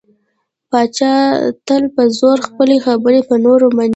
[0.71, 1.13] پاچا
[1.67, 3.89] تل په زور خپلې خبرې په نورو مني.